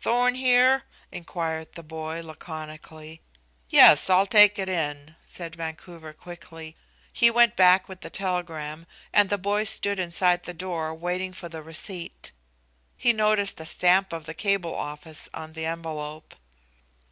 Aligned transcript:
"Thorn 0.00 0.34
here?" 0.34 0.82
inquired 1.12 1.74
the 1.74 1.84
boy, 1.84 2.20
laconically. 2.20 3.22
"Yes, 3.70 4.10
I'll 4.10 4.26
take 4.26 4.58
it 4.58 4.68
in," 4.68 5.14
said 5.24 5.54
Vancouver 5.54 6.12
quickly. 6.12 6.76
He 7.12 7.30
went 7.30 7.54
back 7.54 7.88
with 7.88 8.00
the 8.00 8.10
telegram, 8.10 8.88
and 9.12 9.30
the 9.30 9.38
boy 9.38 9.62
stood 9.62 10.00
inside 10.00 10.42
the 10.42 10.52
door 10.52 10.92
waiting 10.96 11.32
for 11.32 11.48
the 11.48 11.62
receipt. 11.62 12.32
He 12.96 13.12
noticed 13.12 13.56
the 13.56 13.64
stamp 13.64 14.12
of 14.12 14.26
the 14.26 14.34
Cable 14.34 14.74
Office 14.74 15.28
on 15.32 15.52
the 15.52 15.66
envelope. 15.66 16.34